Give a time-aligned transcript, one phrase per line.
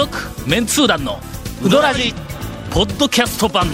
[0.00, 0.16] 続
[0.48, 1.18] メンツー団の
[1.62, 2.14] ウドラジ
[2.70, 3.66] ポッドキャスト版。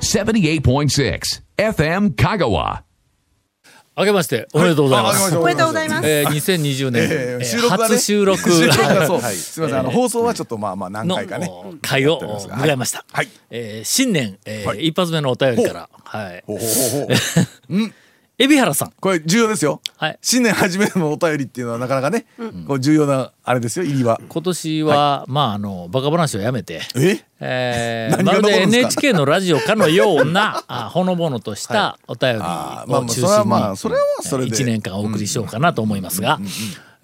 [0.00, 1.20] 78.6
[1.56, 2.82] FM Kagawa.
[3.94, 6.08] あけましておめでとうございます、おめでとうございます。
[6.08, 7.94] えー、2020年、ええーー収録がね。
[7.94, 8.50] 初収録。
[8.50, 9.36] 収録がそう、はい。
[9.36, 9.78] すみません。
[9.78, 11.48] あの放送はちょっとまあまあ何の回かね。
[11.80, 13.28] 会を迎えました、はい。
[13.50, 14.88] えー新年、えーはい。
[14.88, 15.88] 一発目のお便りから。
[16.02, 16.42] はい。
[16.48, 17.78] ほうほうほう。
[17.78, 17.94] ほう
[18.36, 18.92] 海老原さん。
[18.98, 20.18] これ重要ですよ、はい。
[20.20, 22.26] 新年初めのお便りっていうのはなかなかね、
[22.66, 24.20] こう重要なあれですよ入りは。
[24.28, 26.80] 今年は、まああのバカ話をやめて。
[26.96, 27.20] え？
[27.38, 34.56] えー、 何まるで NHK のラジオかのような あほのぼのとしたお便りあーまあまあそれを中心にはまあそれはそれで。
[34.56, 36.40] 1年間お送りしようかなと思いますが、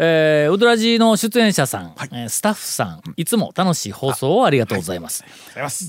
[0.03, 5.25] えーウドラジの出演者さん、えースタッフさんいつも楽しい放送をありがとうございます。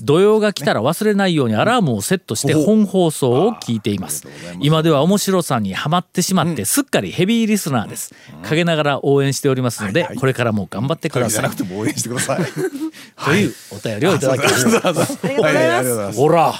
[0.04, 4.26] 土曜が来たら忘れないようにアラームをセットして本放送を聞いています。
[4.60, 8.14] 今では面白さにはまってしまってすっかりヘビーリスナーです。
[8.42, 11.32] 陰ながら応援しておりますので、これからも頑張ってください。
[11.32, 11.56] じゃなく。
[11.56, 12.40] ても応援してください。
[13.24, 14.68] というお便りをいただきました。
[14.68, 15.26] ありがとうございます。
[15.26, 16.18] はいありがとうございます。
[16.18, 16.54] ほら、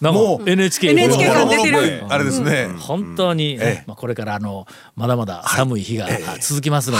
[0.00, 2.04] なんもうか NHK に NHK 感出てる。
[2.08, 3.84] あれですね、本当に、ええ。
[3.86, 6.08] まあ、これからあのまだまだ寒い日が
[6.40, 6.97] 続きますので、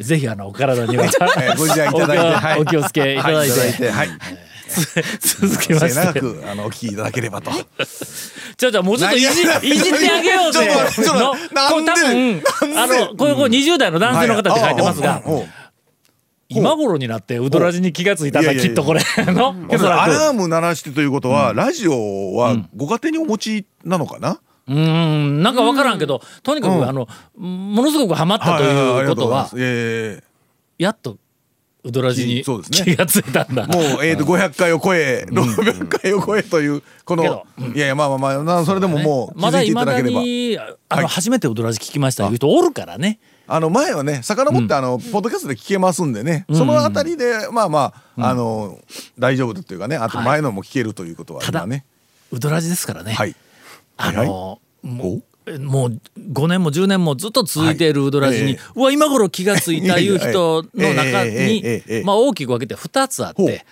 [0.00, 1.08] ぜひあのお体には、え
[1.52, 2.60] えご自愛いただいてはい。
[2.60, 4.08] お気をつけいただいて,、はいいただいてはい。
[5.20, 7.50] 続きま末して永くあのお聞きいただければと。
[7.50, 10.68] じゃあじゃあもうちょっといじいじってあげようぜ。
[10.94, 12.42] ちょってこれ多分
[12.76, 15.22] あのこれこれ20代の男性の方って書いてますが、
[16.50, 30.22] 今頃になってウドラジに気がついたんだきっとこれのアラーム鳴らしてということは、ラジオはご家庭にお持ちなのかな、うーんなんか分からんけどとにかく、あのものすごくハマったということは、え
[30.78, 31.18] やっと
[31.84, 33.66] ウドラジに気がついたんだ。
[33.70, 41.06] えもう、えー、と500回を超え600回を超えというこの、けどいやいやまあまあまあなそれでももう気まだづいていただければ、にああの、はい。
[41.06, 43.20] 初めてウドラジ聞きましたいう人おるからね。
[43.46, 48.78] あの前はね遡って、あのポッドキャストで聞けますんでね、そのあたりでまあまあ、あの
[49.18, 51.86] 大丈夫というかねあと前のも聞けるということはただ今ね、
[52.30, 53.12] ウドラジですからね。
[53.12, 53.34] はい
[53.98, 58.54] あのもおうえもう5年も10年もずっと続いているウドラジに、はい。
[58.54, 63.66] えうわ今頃気がついた いう人の中にええまあ大きく分けて2つあって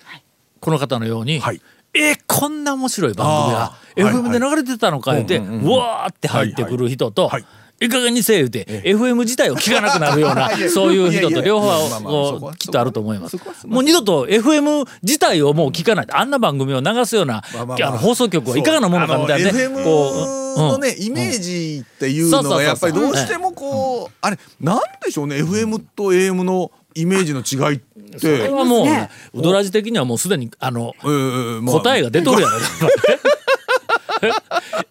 [0.59, 1.61] この方のように、はい。
[1.93, 7.45] えこんな面白い番組が FM で流れてたのか言って、うわーって入ってくる人と、はいはい
[7.79, 13.37] いい加減にせえ言うて、FM 自体を聞かなくなるような そういう人と両方はきっとあると思います。
[13.65, 19.67] もう二度と FM 自体をもう聞かないあんな番組を流すような、まあの放送局はいかがなものかみたいなね。
[19.83, 27.87] こうのね、イメージっていうのがやっぱりどうしてもこう、あれなんでしょうね FM と AM のイメージの違いって。
[28.19, 32.57] それはもう、ねウドラジ的にはもうすでにあの、答えが出とるやろ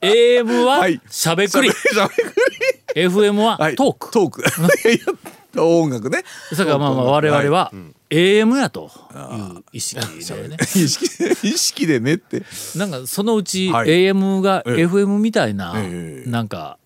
[0.03, 1.01] AM ははい。
[1.11, 2.46] しゃべくり、しゃべく
[2.97, 3.77] FM ははい。
[3.77, 4.41] トーク、トーク。
[4.41, 4.45] い
[5.57, 6.23] や音楽ね。
[6.57, 7.73] だからまあまあ我々は
[8.11, 9.17] AM やとい
[9.59, 10.57] う意識でね。
[10.61, 11.07] 意識
[11.47, 12.43] 意識でねって。
[12.77, 13.89] なんかそのうちはい。
[13.89, 14.87] AM がええ。
[14.87, 16.79] FM みたいなええなんか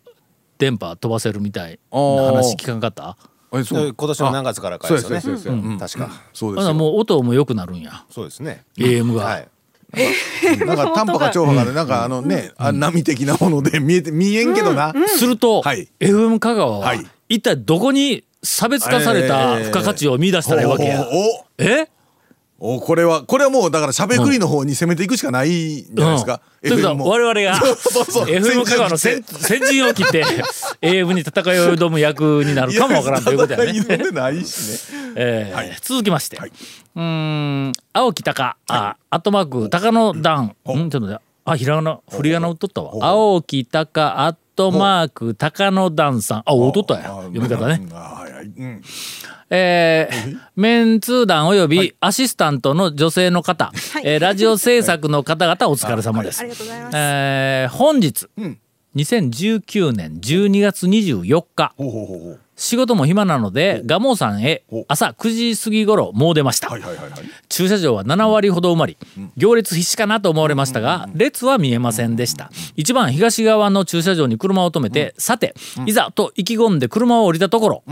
[0.58, 3.16] 電波飛ばせるみたいな話聞かんかった？
[3.52, 5.20] 今年の何月からかですよね。
[5.20, 5.78] そうですそうですうん。
[5.78, 6.10] 確か。
[6.32, 8.04] そうですもう音も良くなるんや。
[8.10, 8.64] そうですね。
[8.78, 9.48] AM が、はい。
[10.66, 15.88] なんか短波か長波がねなんかあのね、あ波的なもので見えて見えんけどな、すると、はい。
[16.00, 17.06] FM 香川は、はい。
[17.28, 21.88] 一体どこに差別化された付加価値を見出したらいいわけや、おえ？
[22.60, 27.56] おおこれはこれはもうだからしゃべくりの方に攻めていくしかないんじゃないですか、うん、ということ FM もは我々が
[28.28, 30.24] FM 香川の先先陣を切って
[30.82, 33.72] AM に戦いを挑む役になるかもわからんということやね。
[35.16, 35.76] えーはい。
[35.80, 36.50] 続きまして、はい。
[36.50, 37.02] うー
[37.68, 40.90] ん青木高、あアットマーク高野団、うん。
[40.90, 41.22] ちょっと待って。
[41.44, 42.92] あひらがな振り仮名打っとったわ。
[43.00, 46.42] 青木高アットマーク高野団さん。
[46.44, 47.00] あ打っとったや。
[47.12, 47.88] あ読み方ね。
[47.92, 48.46] はいはい。
[48.46, 48.82] うん
[49.50, 53.72] えーメンツー団およびアシスタントの女性の方、
[54.04, 56.40] えーラジオ制作の方々お疲れ様です。
[56.40, 56.96] ありがとうございます。
[56.96, 58.58] えー本日、ん。
[58.96, 61.72] 2019年12月24日。
[61.76, 67.20] ほうほうほう仕事も暇なので蒲生山へお朝9時過ぎ頃もう出ました、はいはいはいはい。
[67.48, 68.98] 駐車場は7割ほど埋まり
[69.38, 72.50] 行列必至かなと思われましたが列は見えませんでした。
[72.76, 75.54] 一番東側の駐車場に車を止めてさて
[75.86, 77.82] いざと意気込んで車を降りたところ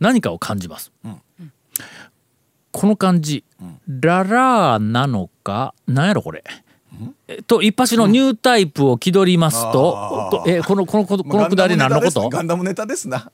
[0.00, 0.92] 何かを感じます。
[2.72, 3.44] この感じ
[3.86, 6.42] ララーなのかなんやろこれ。
[7.46, 12.28] と一発のニュータイプを気取りますととえこのこのこのこのくだり何のこと？
[12.28, 13.30] ガンダムネタですな。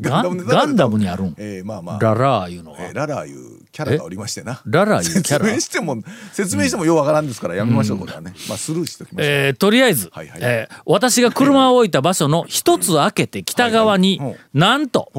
[0.00, 1.34] ガンダムにあるん。
[1.38, 1.98] えー、まあまあ。
[1.98, 2.78] ララーいうのは。
[2.80, 4.62] えーララーいうキャラがおりましてな。
[4.64, 6.02] ララーいうキャ説ラ明しても
[6.32, 8.32] 説明してもようわからんですからやめましょう、これはね。
[8.48, 14.18] まあスルーしておきましょう、えーとりあえず、はいはいえー私が車を置いた場所の一つ開けて北側に、
[14.54, 15.12] なんと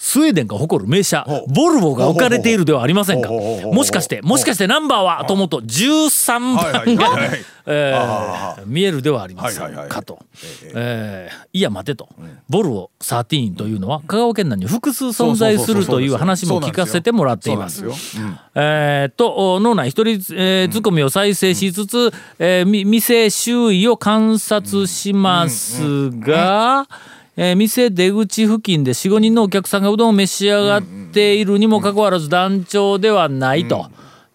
[0.00, 3.30] スウェーデンが誇る名車ボルボが置かれているではありませんか？
[3.30, 6.94] もしかしてもしかしてナンバーはと思うと13番？
[6.96, 10.20] が見えるではありませんかと。
[10.74, 12.08] えーいや待てと。
[12.48, 17.84] ボルボ13というのは香川県内に複数存在するという話も聞かせてもらっています。
[18.54, 26.86] えー、とお脳内一人、えー、ツッコミを再生しつつ、店周囲を観察しますが、
[27.40, 30.82] えー店出口付近で45人のお客さんがうどんを召し上がっ
[31.12, 33.86] ているにもかかわらず団長ではないと、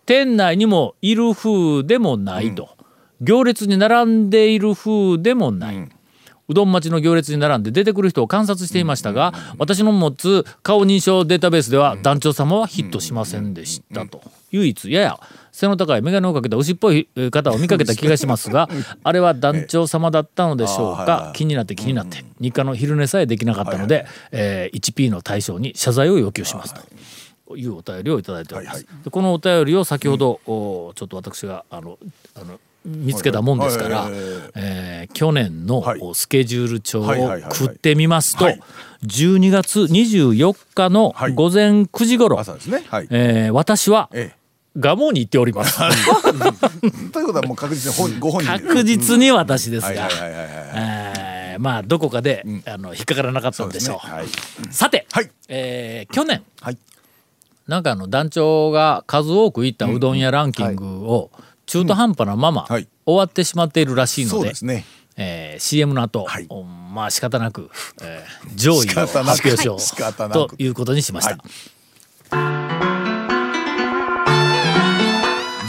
[0.06, 2.70] 店内にもいる風でもないと、
[3.20, 5.90] 行列に並んでいる風でもない。
[6.48, 14.22] うどん待ちの行列に並んで出てくる人を観察していましたが、私の持つ顔認証データベースでは団長様はヒットしませんでしたと。
[14.52, 15.20] 唯一やや
[15.54, 18.68] 背の高い眼鏡をかけた牛っぽいえー方を見かけた気がしますが、
[19.04, 21.34] あれは団長様だったのでしょうかはいはい。
[21.38, 26.82] 気になって気になって、日課の昼寝さえできなかったので、えー 1P の対象に謝罪を要求しますと。
[27.56, 28.78] いうお便りをいただいております。
[28.78, 32.00] はいでこのお便りを先ほど、おちょっと私があの
[32.36, 34.22] あの見つけたもんですから、はいはい。
[34.22, 34.42] はいはい。
[34.56, 35.84] えー去年の
[36.16, 37.52] スケジュール帳をはいはいはいはい。
[37.56, 38.60] 食ってみますと、はい。
[39.06, 41.34] 12月24日のはい。
[41.34, 42.84] 午前9時頃、朝ですね。
[42.88, 43.08] はい。
[43.12, 44.32] えー私はえ
[44.76, 45.80] 蒲生に行っております。
[45.84, 48.58] えということはもう確実に本ご本人。
[48.58, 50.10] で確実に私ですが。
[51.60, 53.98] まあどこかで、あの引っかからなかったんでしょう。
[54.00, 54.26] はい。
[54.72, 55.30] さて、はい。
[55.48, 56.78] えー去年はい。
[57.68, 61.32] なんかあの団長が数多く行ったうどん屋ランキングを
[61.66, 62.88] 中途半端なままはい。
[63.06, 64.86] 終わってしまっているらしいのでですね。
[65.16, 66.48] えー CM の後、はい。
[66.50, 67.70] おまあ仕方なく、
[68.02, 69.38] えー上位を仕方なく。
[69.38, 70.58] 発表しよ仕方うなく。
[70.58, 71.32] ということにしました。
[71.32, 71.40] はい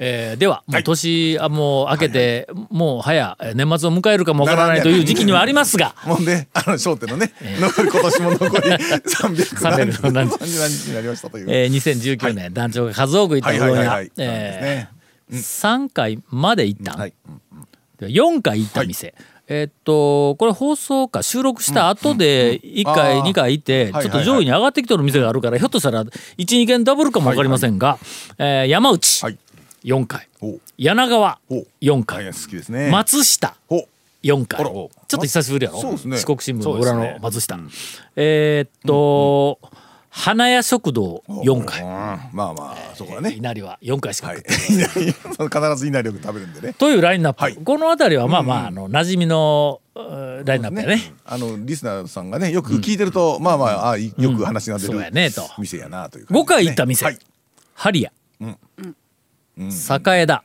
[0.00, 5.94] えーではもう年、あもう明けて、もう早えー年末を迎えるかもわからないという時期にはありますが。
[6.06, 11.46] もうねあの『笑点』のね残り今年も残り 300 300何日になりましたという。
[11.50, 13.96] えー、2019年、団長が数多く行ったうどん屋はいはいはい。
[13.96, 14.98] はいえー
[15.30, 17.12] 3回まで行った、はい。
[18.00, 19.14] で4回行った店、
[19.46, 27.98] えーっとこれ放送か収録した後で1回、あー2回行ってはいちょっと上位に上がってきてる店があるからひょっとしたら12軒ダブルかも分かりませんが、
[28.38, 29.38] えー山内、はい
[29.84, 30.28] 4回。
[30.40, 32.90] お柳川お4はい回好きですね。
[32.90, 33.86] 松下お
[34.22, 34.64] 4回。
[34.64, 35.80] ちょっと久しぶりやろ？
[35.96, 37.58] 四国新聞の裏の松下、
[38.16, 39.58] えーっと、
[40.10, 41.88] 花屋食堂4回、うん。
[41.88, 43.32] まあまあそこはね。
[43.32, 44.38] 稲荷は4回しかはい。
[44.38, 46.72] 食って必ず稲荷を食べるんでね。
[46.74, 47.54] というラインナップ、はい。
[47.54, 51.12] この辺りはまあまあ、あの馴染みのラインナップやね。
[51.24, 55.42] あのリスナーさんがねよく聞いてると、まあまああよく話が出る、そうやねと。
[55.58, 57.18] 店やなという感じ5回行った店、はい。
[57.74, 58.12] ハリア、
[59.58, 60.44] 栄田。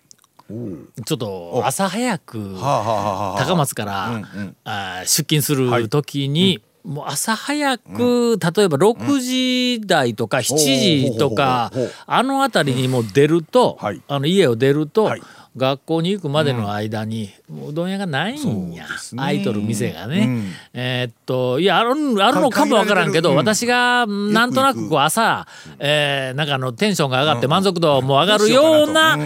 [1.05, 4.21] ちょっと朝早く高松から、
[4.63, 10.57] あー出勤する時に、もう朝早く、例えば6時台とか7
[11.11, 11.71] 時とか、
[12.05, 14.01] あの辺りにもう出ると、はい。
[14.07, 15.21] あの家を出ると、はい
[15.55, 20.21] 学校に行くまでの間に、もううどん屋がないんや、空いとる店がね。
[20.21, 20.51] うん。
[20.73, 25.45] えーっといやあるあるのかもわからんけど、私がなんとなくこう朝、
[25.79, 29.17] えーなんかあのテンションが上がって満足度も上がるような,、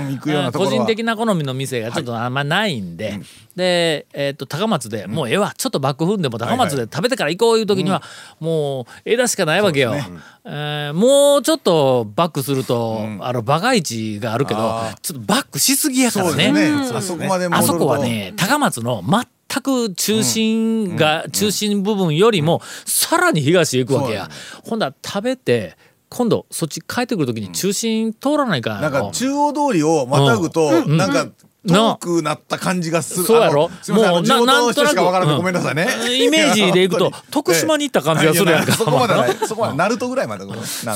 [0.52, 3.20] 個人的な好みの店がちょっとあんまないんで、
[3.56, 5.54] で、えーっと高松で、もうええわ。
[5.58, 8.04] ちょっとバック踏んでも高松で食べてから行こういう時には、
[8.40, 9.96] もう枝しかないわけよ。
[9.96, 16.72] えーもうちょっとバックすると、あのバカ市があるけどあちょっとバックしすぎやからそうですね。
[16.72, 16.92] ね。
[16.94, 17.74] あそこまであ戻ると。
[17.74, 24.30] そこはね高松の全く中心が、中心部分よりもさらに東へ行くわけや、
[24.64, 25.78] ほんだら食べて
[26.10, 31.28] 今度そっち帰ってくる時に中心通らないかなんか中央通りをまたぐと、なんか
[31.68, 33.26] 遠くなった感じがする。
[33.26, 33.70] そうやろ？
[33.90, 35.88] もうな元の人しかわからなんとなくごめんなさいね。
[36.02, 38.72] うんイメージでいくと 徳島に行った感じがするやんか。
[38.72, 39.36] いそこまでない。
[39.48, 40.46] そこまでナルトぐらいまで。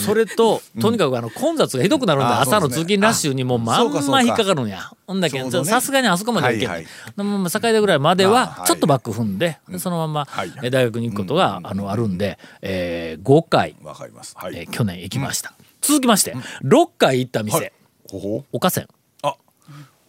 [0.02, 4.92] それととにかくあの混雑がひどくなるんで、朝の通勤ラッシュにもうまんま引っかかるんや。
[5.08, 6.86] ほんだけさすがにあそこまでは行けなはいい。
[7.18, 8.68] でもまあ境田ぐらいまであははい。
[8.68, 10.28] ちょっとバック踏んで、そのまま
[10.62, 14.34] 大学に行くことが、あのあるんで、えー5回、わかります。
[14.38, 14.56] はい。
[14.56, 17.72] えー去年行きました、続きまして、6回行った店、はい。
[18.10, 18.94] ほほ岡線あ、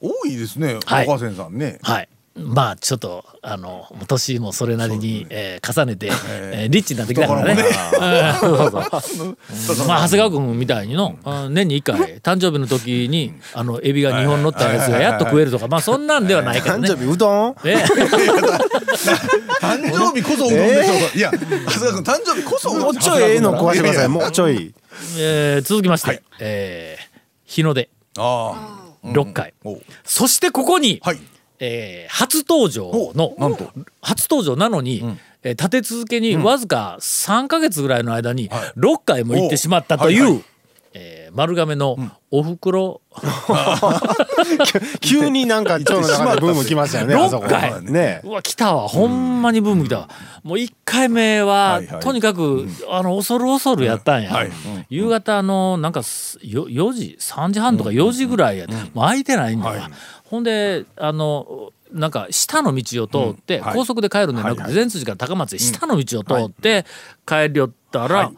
[0.02, 0.78] 多いですね。
[0.84, 1.06] はい。
[1.06, 1.78] 岡線さんね。
[1.82, 2.08] はい。
[2.34, 6.72] まあちょっとあの年もそれなりに、えー重ねて、えー。
[6.72, 7.62] リッチになってきたからね。
[7.62, 8.40] うん。
[8.40, 16.88] そうそう まあ長谷川君みたいにのあ年に1回誕生日の時にあのエビが2本乗ったやつがやっと食えるとかまあそんなんではないからね。
[16.88, 17.04] 誕生。
[17.04, 17.54] 日うどん？
[17.64, 17.84] ね
[19.60, 24.74] 誕生日こそうどんでしょうといや長谷川君誕生日こそもうちょいええの食わしてくださいもうちょい。
[25.18, 27.12] えー続きまして、えー
[27.44, 27.90] 日の出。
[28.18, 29.54] あ6回、
[30.04, 31.18] そしてここに、はい。
[31.58, 33.70] えー初登場のなんと。
[34.00, 35.02] 初登場なのに、
[35.42, 40.44] えー立て続けにわずか3か月ぐらいの間に6回も行ってしまったという、
[41.34, 41.96] 丸亀の
[42.30, 43.00] おふくろ、
[45.00, 47.44] 急になんか腸の中でブーム来ましたよねあそこ。
[47.44, 47.82] 六回。
[47.82, 48.88] ねうわ来たわ。
[48.88, 50.08] ほんまにブーム来たわ、
[50.42, 52.00] もう1回目は、はいはい。
[52.00, 54.50] とにかく、あの恐る恐るやったんや、はい。
[54.90, 59.90] 夕方あのなんかすよ4時？3時半とか4時ぐらいや、もう空いてないんだわ、はい。
[60.24, 63.74] ほんであのなんか下の道を通って、はい。
[63.74, 66.84] 高速で帰るんじゃなくて、善通寺から高松へ下の道を通って
[67.26, 68.30] 帰りよったら、はい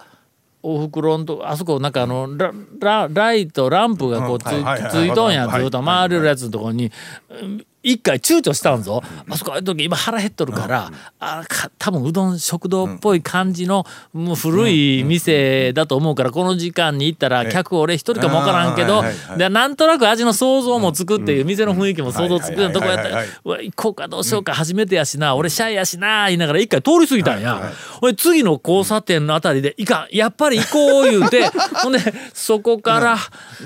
[0.67, 6.91] おふくろんとあそこなんかあのララライトランプがこうつ,、はいとんやはいずっと回れるやつのところに
[7.29, 19.05] うん一回躊躇したんぞ、あそこああいう時今腹減っとるから、あか多分うどん食堂っぽい感じの、もう古い店だと思うからこの時間に行ったら客俺一人かもわからんけど、
[19.37, 23.23] でなんとなく味の想像もつくっていう店の雰囲気も想像つくようなとこやったら
[23.63, 27.71] 行こうかどうしようか初めてやしな俺シャイやしな言いながら一回通り過ぎたんや。
[28.01, 31.45] 俺次の交差点のあたりでいかんやっぱり行こう言うて
[31.83, 31.99] ほんで
[32.33, 33.19] そこから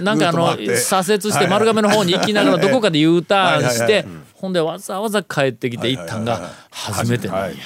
[0.02, 4.07] なんかあの左折して丸亀の方に行きながらどこかで U ターンして
[4.40, 7.56] ほんでわざわざ帰ってきて行ったんが初めてなんや。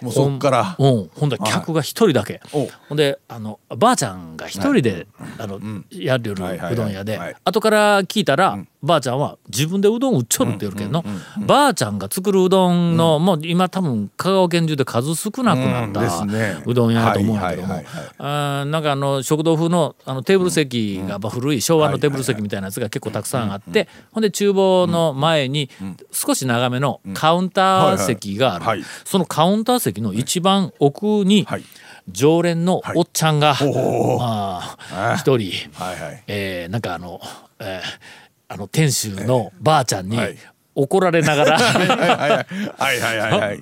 [0.00, 0.76] もうそっから。
[0.78, 2.68] うん、ほんで客が一人だけ、お。
[2.88, 5.06] ほんであのばあちゃんが一人で、
[5.38, 5.60] あの
[5.90, 6.46] やるうど
[6.86, 11.04] ん屋で、はい後から聞いたら、ばあちゃんは自分でうどん売っちょるって言うけんの、
[11.46, 16.00] ばあちゃんが作るうどんの、もう今多分香川県中で数少なくなった、
[16.66, 25.70] うどん屋だと思うんやけども、なんかあの食堂風のあのテーブル席が、まあ古い昭和のテーブル席みたいなやつが結構たくさんあって、ほんで厨房の前に
[26.10, 31.64] 少し長めのカウンター席がある、そのカウンター席の一番奥に、はい。
[32.10, 35.52] 常連のおっちゃんが、一人、
[36.26, 37.20] えーなんかあの、
[37.60, 38.21] えー
[38.52, 40.18] あの店主のばあちゃんに
[40.74, 42.42] 怒られながら、は
[42.92, 43.60] いはいはいはい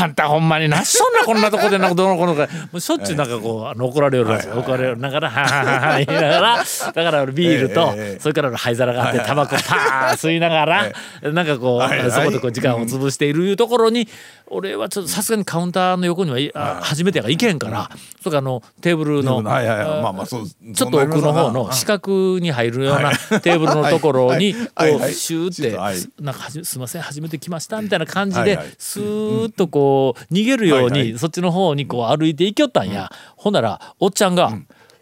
[0.00, 2.48] あんたほんまになしそんなこんなとこでなんかどうのこうのか。
[2.72, 4.58] もうしょっちゅうなんかこうあの怒られるんですよ。
[4.58, 14.08] 怒られながらはははは言いながらだから俺ビールとええそれから灰皿があってタバコパー吸いながらなんかこはいはいうそこでこう時間を潰しているいうところに
[14.46, 17.90] 俺はちょっとさすがにカウンターの横にはいあ初めてやから行けんから
[18.22, 28.74] それからあのテーブルのはいはいはいあまあまあそうちょっと奥の方の四角に入るようなテーブルのところにこはいはいうシューってはいなんかはじすいません初めて来ましたみたいな感じではいはい。
[28.78, 33.10] スーッとこう逃げるようはいはにそっちの方にこう歩いていきよったんや。
[33.36, 34.52] ほんならおっちゃんが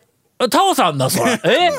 [0.51, 1.71] 「タオさんだそれ え？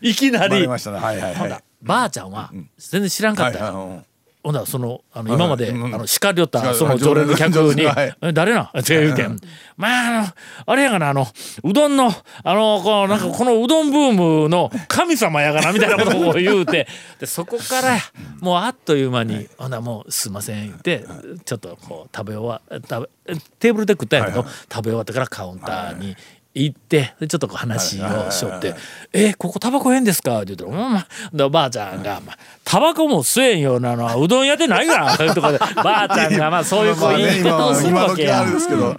[0.02, 0.50] いきなり。
[0.50, 0.98] バレましたね。
[0.98, 1.58] はいはいはい。
[1.82, 3.58] ばあちゃんは全然知らんかった。
[3.58, 3.64] よ。
[3.64, 4.04] はいはいうん
[4.42, 5.94] ほんならそのあのはい今まで、うん。
[5.94, 9.38] あの叱りよったその常連の客にはい「え誰な?」って言うけん
[9.76, 10.28] 「まああの
[10.66, 11.26] あれやがなあの
[11.62, 12.12] うどんの
[12.44, 16.88] あのこうなんかこのうどんブームの神様やがな」みたいなことを言うて
[17.20, 17.98] でそこから
[18.40, 21.04] もうあっという間に「ほんならもうすいません」言って
[21.44, 26.16] ちょっとこう食べ終わ食べテーブルで食ったんやけど、食べ終わってからカウンターに。
[26.54, 28.74] 行ってでちょっとこう話をしよって
[29.12, 30.98] 「えここタバコ変ですか?」って言ったら「うんま
[31.44, 38.44] あ」ばあちゃんが「まあ、タバコも吸えんようなのはうどん屋でない から」というところでばあちゃんがまあそういうこう言い方をするわけや。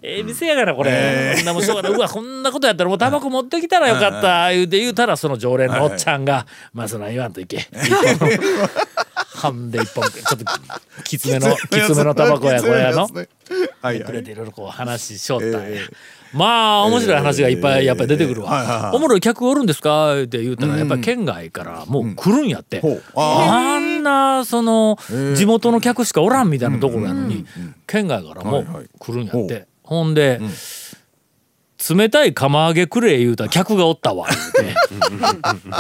[0.02, 1.92] ええ店やからこれ、こんなもんしょうがない。
[1.92, 8.30] うわこんなことやったらもうタバコ持ってきたらよかった言うて言うたらその常連のおっちゃんが「まあそら言わんといけ」一 本
[9.36, 10.46] 半で一本ちょっと
[11.04, 13.08] きつめのきつめのタバコやこれやの。
[13.08, 15.82] くれていろいろこう話ししょったんや。
[16.34, 16.46] ま
[16.76, 18.50] あ面白い話がいっぱいやっぱり出てくるわ。
[18.52, 20.22] はいおもろい客おるんですか？
[20.22, 22.82] って言うたらやっぱり県外からもう来るんやって。
[23.16, 24.98] ああんなその
[25.36, 27.46] 地元の客しかおらんみたいなところやのに
[27.88, 28.64] 県外からも
[29.00, 29.68] 来るんやって。
[29.84, 30.40] ほんで
[31.90, 34.76] 冷たい釜揚げくれ言うたら客がおったわ言うて。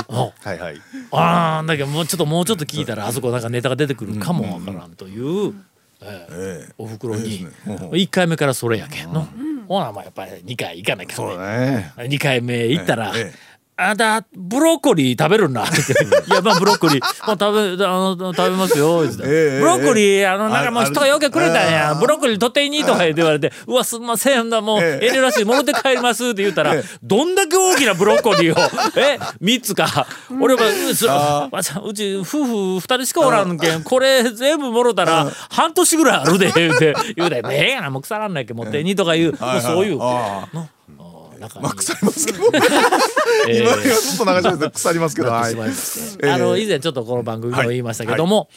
[0.09, 0.75] お はいはい。
[1.11, 5.53] ああだけどもうちょっともうちょっと聞いたらあそこなんかネタが出てくるかもわからんという、
[6.01, 7.21] ええええおふくろに。
[7.29, 7.51] いいですね。
[7.67, 9.27] ほうほう1回目からそれやけんの、
[9.71, 12.07] ほなまあやっぱり2回行かなきゃそうねだね。
[12.09, 13.50] 2回目行ったら「ええ
[13.81, 15.81] あなたブロッコリー食べるんだ」って
[16.29, 25.07] 「いやまあブロッコリー、まあ、食べあの食べますよ」って、ええブロッコリーあのなんかもうあ人がよけくれたんや、あブロッコリー取っていいに」とか言って言われて「うわすんませんだもうええ。
[25.07, 26.97] 遠慮なしに戻って帰ります」って言ったら、ええ。
[27.01, 28.55] どんだけ大きなブロッコリーを
[28.95, 30.05] え3つか。
[30.39, 36.93] 俺はうすわしゃうち夫婦2人しかおらんけんこれ全部もろたら半年ぐらいあるで言うて。
[37.15, 39.99] 言うて「ねえやなもう腐らんないけん持っていいに」とか言う、もうそういう。
[41.41, 41.63] 中に。
[41.63, 42.39] まあ腐りますけど。
[43.49, 43.63] えー。
[43.63, 45.53] 今がずっと流します腐りますけどはい。
[46.33, 48.49] あの以前ちょっとこの番組でも言いましたけども、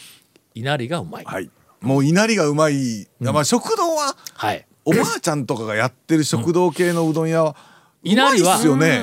[0.55, 1.25] 稲荷がうまい。
[1.25, 1.51] はい。
[1.81, 2.75] もう稲荷がうまい。
[3.03, 4.67] いやまあ食堂ははい。
[4.85, 9.03] おばあちゃんとかがやってる食堂系のうどん屋はうまいっ稲荷はすよね。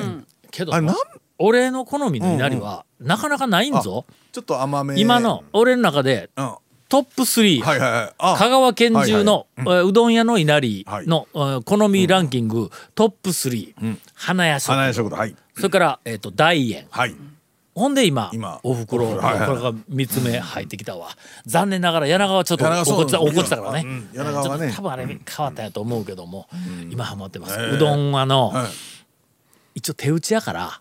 [0.52, 0.96] けどあれなん？
[1.40, 4.06] 俺の好みの稲荷はなかなかないんぞ。
[4.32, 5.00] ちょっと甘め。
[5.00, 6.46] 今の俺の中でうん。
[6.46, 6.60] は
[6.92, 7.60] トップ3。
[7.60, 8.14] いはいはい。
[8.18, 8.36] あ。
[8.38, 15.36] 香川県中の、えーうどん屋の稲荷の、えー好みランキング、トップ3、花屋食花屋食堂はい。
[15.56, 17.16] それから、えー、と大円はい。
[17.74, 21.16] ほんで今今おふくろ、お袋はいはいこれが3つ目入ってきたわ。
[21.46, 26.50] 残念ながら柳川はちょっと怒ってた怒ってたからね、うん柳川はねちょっと多分あれ変わったんやと思うけども、
[26.90, 28.68] 今ハマってます、うどんはの、はい。
[29.76, 30.80] 一応手打ちやから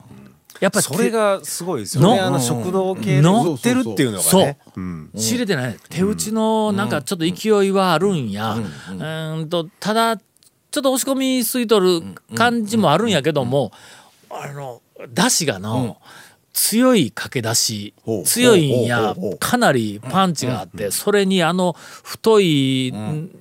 [0.60, 2.18] やっぱりそれがすごいですよね。
[2.18, 4.42] のあの食堂系での売ってるっていうのがそう。
[4.42, 5.10] ねうん。
[5.16, 9.48] 仕入れてない手打ちのなんかちょっと勢いはあるんや、うーん。
[9.48, 12.02] とただちょっと押し込みすいとる
[12.34, 13.72] 感じもあるんやけども、
[14.28, 15.96] あのだしがの、
[16.52, 22.92] 強いかけ出し強いんやかなりパンチがあってそれにあの太い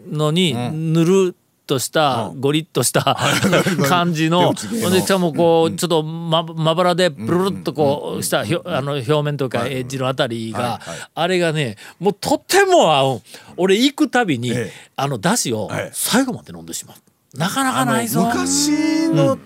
[0.10, 0.54] のに
[0.94, 1.36] 塗る
[1.70, 3.16] としたゴリッとした
[3.88, 8.46] 感じのしかもこうちょっとままばらでブルルっとこうしたあ
[8.82, 10.82] の表面とかエッジのあたりが
[11.14, 13.22] あれがねもうとっても合う
[13.58, 14.74] 俺行くたびにええ。
[14.96, 15.90] あのだしをはい。
[15.94, 17.38] 最後まで飲んでしまう。
[17.38, 18.26] なかなかないぞ。
[18.26, 19.38] 昔の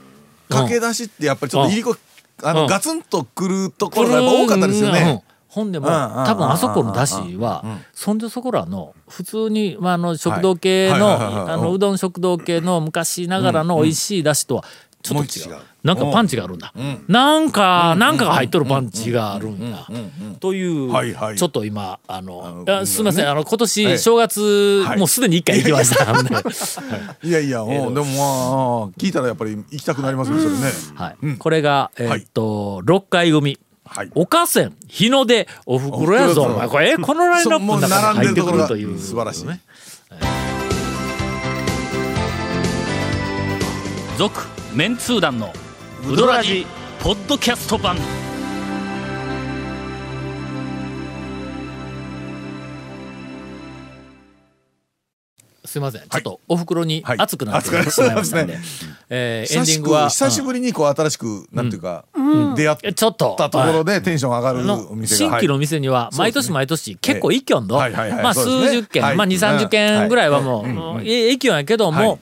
[0.49, 1.97] かけ出しってやっぱりちょっと入りこ
[2.41, 2.55] あうん。
[2.57, 4.93] のガツンとくるところがやっぱ多かったですようん。
[4.93, 5.23] ね。
[5.53, 14.63] ほんでも多分あそこのだしはそんじょそこらの普通に、まあ、あの食堂系のあのうどん食堂系の昔ながらの美味しいだしとは
[15.03, 15.57] ちょっと違う。
[15.83, 16.73] なんかパンチがあるんだ。
[17.09, 19.85] なんかなんかが入っとるパンチがあるんや
[20.39, 21.35] というはいはい。
[21.37, 23.29] ちょっと今あのすみません。
[23.29, 23.99] あの今は年い。
[23.99, 24.97] 正月はい。
[24.97, 26.33] もうすでに一回行きましたんで
[27.27, 28.11] いやいや、もうでもま
[28.85, 30.71] あ聞いたらやっぱり行きたくなりますねそれね。
[30.95, 31.37] はい。
[31.37, 34.11] これがえーっと6回組はい。
[34.15, 34.75] おかせん。
[34.87, 36.43] 日の出おふくろやぞ。
[36.43, 36.55] おふくろやぞ。
[36.55, 38.99] お前これえこのラインナップの中に入ってくるという。
[38.99, 39.47] 素晴らしい。
[39.47, 39.61] ね
[44.17, 44.41] 続
[44.73, 45.51] メンツー団の
[46.07, 46.65] ウドラジ
[47.01, 47.97] ポッドキャスト版
[55.65, 56.01] すいません。
[56.01, 57.17] ちょっとおふくろにはい。
[57.19, 58.57] 熱くなってしまいましたんで、
[59.09, 62.05] えーエンディングは久しぶりにこう新しくなんていうか
[62.55, 63.35] 出会っえちょっと。
[63.37, 65.07] たところでテンション上がる。
[65.07, 69.15] 新規の店には毎年毎年結構一挙の、まあ数十件、はい。
[69.15, 70.63] まあ二三十件ぐらいはも
[70.97, 72.19] う、一挙やけども、はい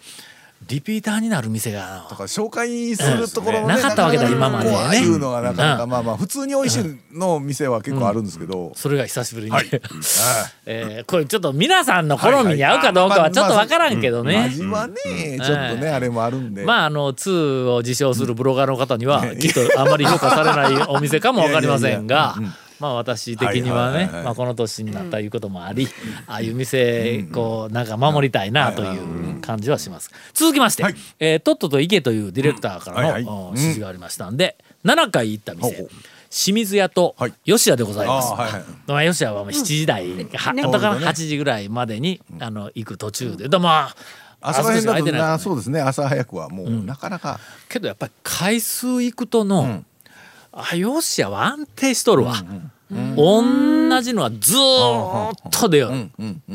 [0.67, 3.67] リピーターになる店がとか紹介するところのうん。
[3.69, 4.76] なかったわけだ今までね。
[4.76, 5.89] こうああいうのがなかなかうん。
[5.89, 8.71] まあまあ普通に美味しいの店は結構あるんですけど。
[8.76, 9.65] それが久しぶりに、はい。
[10.65, 14.38] えーこれちょっと皆さんの好みに合うかどうかはちょっとわからんけどね。
[14.38, 14.95] 味はね
[15.43, 16.63] ちょっとねあれもあるんで。
[16.63, 22.36] まああの2を自称するブロガーの方にはきっとあまり評価されないお店かもわかりませんが
[22.82, 25.88] まあ私的にはねまあこの年になったいうこともあり
[26.28, 28.98] ああいう店こうなんか守りたいなとい
[29.38, 30.10] う感じはします。
[30.34, 30.96] 続きましてはい。
[31.20, 33.24] えーとっとと行けというディレクターからはいはい。
[33.24, 35.88] のお指示がありましたんで7回行った店。
[36.32, 37.34] 清水屋とはい。
[37.46, 38.34] 吉屋でございます。
[38.34, 38.63] はいはい。
[38.88, 43.48] まあ吉屋はもう7時台はだから8時ぐらいまでにあの行く途中で。
[43.48, 43.96] でまあ
[44.41, 45.82] 朝辺だとあそうですね。
[45.82, 47.39] 朝早くはもうなかなか。
[47.70, 49.84] けどやっぱり回数行くとの、
[50.54, 52.36] あよっしゃ安定しとるわ、
[52.90, 56.10] 同じのはずーっと出よる、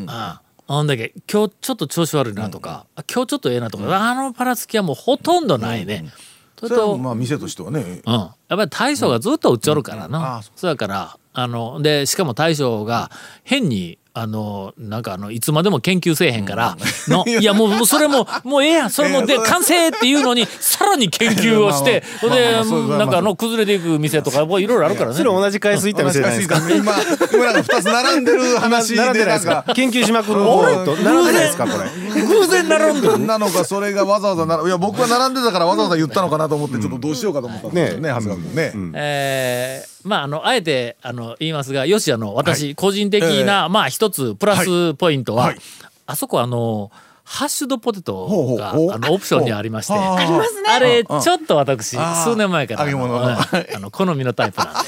[0.07, 0.43] ああ。
[0.67, 6.13] ほんだけ今日ちょっと調子悪いなとか、あ今日ちょっとええなとか、あのパラつきはもうほとんどないね、
[6.59, 8.03] そそれと、まあ店としてはね。
[8.05, 13.11] うん、やっぱり大将がずっと売っちょるからな、そうやからあのでしかも大将が
[13.45, 18.91] 変にあのなんかあのいつまでも研究せえへんから、のいやもうそれももうええやん。
[18.91, 25.17] それもで完成っていうのにさらに研究をしてほん まあまあでなんかあの崩れていく店とかもういろいろあるからね。
[25.19, 26.57] それ同じ回数行った店じゃないですか。
[26.57, 26.95] 今
[27.31, 29.65] 今なんか二つ並んでる話で 並んでないですか？
[29.75, 30.63] 研究しまくる方。
[30.87, 31.73] と並んでないですかこ
[32.15, 33.19] れ偶然並んでる？
[33.19, 38.73] なのかそれがわざわざないや僕は並んでたからわざわざ言ったのかなと思ってちょっとどうしようかと思ったんですよね長谷川君ね。
[38.95, 45.59] えーまああのあえてあの言いますがよしあの私個人的な、まあ一つプラスポイントは、はい。
[46.07, 46.91] あそこあの
[47.25, 48.93] ハッシュドポテトがほうほう。
[48.93, 50.15] あのオプションにありましてあー。
[50.15, 54.81] ありますあれちょっと私数年前からあの好みのタイプなんで。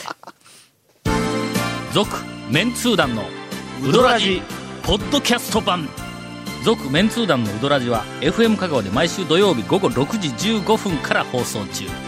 [1.92, 2.08] 続
[2.50, 3.24] メンツー団の
[3.82, 4.40] ウドラジ
[4.82, 5.88] ポッドキャスト版。
[6.64, 10.28] 続メンツー団のウドラジは FM 香川で毎週土曜日午後6時
[10.58, 12.07] 15分から放送中